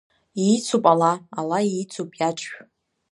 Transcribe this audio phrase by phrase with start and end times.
[0.43, 2.53] Иицуп ала, ала иицуп иаҿшә.